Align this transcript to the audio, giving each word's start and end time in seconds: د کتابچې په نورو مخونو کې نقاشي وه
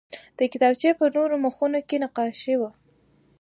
د 0.37 0.39
کتابچې 0.51 0.91
په 0.99 1.05
نورو 1.15 1.35
مخونو 1.45 1.79
کې 1.87 1.95
نقاشي 2.03 2.55
وه 2.59 2.71